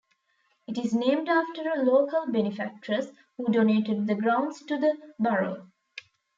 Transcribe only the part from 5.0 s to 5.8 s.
borough.